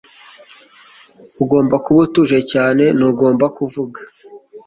[1.43, 3.99] Ugomba kuba utuje cyane ntugomba kuvuga